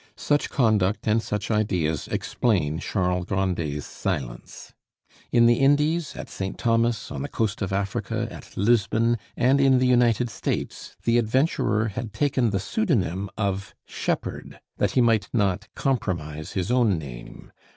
[0.17, 4.73] Such conduct and such ideas explain Charles Grandet's silence.
[5.31, 6.57] In the Indies, at St.
[6.57, 11.89] Thomas, on the coast of Africa, at Lisbon, and in the United States the adventurer
[11.89, 17.51] had taken the pseudonym of Shepherd, that he might not compromise his own name.